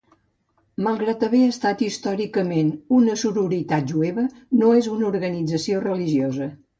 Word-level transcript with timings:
Malgrat 0.85 1.25
haver 1.25 1.41
estat 1.47 1.83
històricament 1.87 2.71
una 2.99 3.17
sororitat 3.23 3.85
jueva, 3.91 4.23
no 4.63 4.71
és 4.79 4.89
una 4.97 5.07
organització 5.11 5.83
religiosa. 5.85 6.49